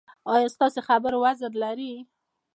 [0.33, 1.93] ایا ستاسو خبره وزن لري؟